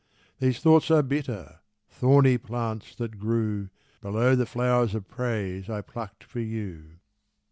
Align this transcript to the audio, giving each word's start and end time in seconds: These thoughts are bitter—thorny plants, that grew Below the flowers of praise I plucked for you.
These 0.39 0.59
thoughts 0.61 0.89
are 0.89 1.03
bitter—thorny 1.03 2.39
plants, 2.39 2.95
that 2.95 3.19
grew 3.19 3.69
Below 4.01 4.35
the 4.35 4.47
flowers 4.47 4.95
of 4.95 5.07
praise 5.07 5.69
I 5.69 5.81
plucked 5.81 6.23
for 6.23 6.39
you. 6.39 6.93